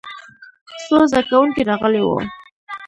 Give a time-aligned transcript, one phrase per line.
[0.85, 2.17] څو زده کوونکي راغلي وو.